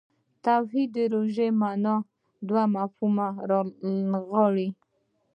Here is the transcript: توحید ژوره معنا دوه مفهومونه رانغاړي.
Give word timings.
توحید 0.45 0.93
ژوره 1.11 1.47
معنا 1.61 1.95
دوه 2.47 2.63
مفهومونه 2.75 3.27
رانغاړي. 3.49 4.67